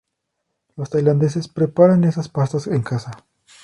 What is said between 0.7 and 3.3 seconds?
Los tailandeses preparan estas pastas en casa.